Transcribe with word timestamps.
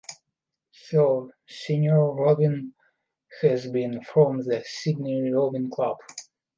Her 0.89 1.27
senior 1.47 2.11
rowing 2.15 2.73
has 3.43 3.69
been 3.69 4.01
from 4.03 4.39
the 4.39 4.63
Sydney 4.67 5.31
Rowing 5.31 5.69
Club. 5.69 5.97